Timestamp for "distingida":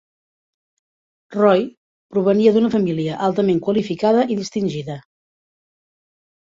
4.43-5.01